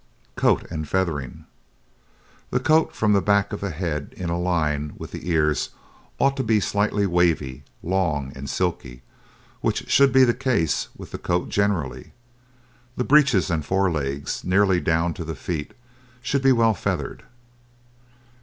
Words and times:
COAT 0.35 0.63
AND 0.71 0.89
FEATHERING 0.89 1.45
The 2.49 2.59
coat 2.59 2.95
from 2.95 3.13
the 3.13 3.21
back 3.21 3.53
of 3.53 3.61
the 3.61 3.69
head 3.69 4.15
in 4.17 4.31
a 4.31 4.39
line 4.39 4.93
with 4.97 5.11
the 5.11 5.29
ears 5.29 5.69
ought 6.17 6.35
to 6.37 6.43
be 6.43 6.59
slightly 6.59 7.05
wavy, 7.05 7.63
long, 7.83 8.31
and 8.35 8.49
silky, 8.49 9.03
which 9.59 9.87
should 9.91 10.11
be 10.11 10.23
the 10.23 10.33
case 10.33 10.87
with 10.97 11.11
the 11.11 11.19
coat 11.19 11.49
generally; 11.49 12.13
the 12.97 13.03
breeches 13.03 13.51
and 13.51 13.63
fore 13.63 13.91
legs, 13.91 14.43
nearly 14.43 14.81
down 14.81 15.13
to 15.13 15.23
the 15.23 15.35
feet, 15.35 15.75
should 16.23 16.41
be 16.41 16.51
well 16.51 16.73
feathered. 16.73 17.21